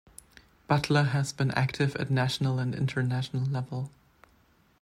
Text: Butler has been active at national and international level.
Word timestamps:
Butler 0.67 1.03
has 1.03 1.31
been 1.31 1.51
active 1.51 1.95
at 1.97 2.09
national 2.09 2.57
and 2.57 2.73
international 2.73 3.43
level. 3.45 3.91